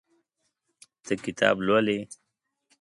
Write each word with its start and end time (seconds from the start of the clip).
ته 1.03 1.13
کتاب 1.25 1.55
لولې. 1.67 1.99